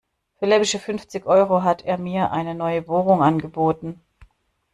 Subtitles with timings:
[0.39, 4.01] Für läppische fünfzig Euro hat er mir eine neue Bohrung angeboten.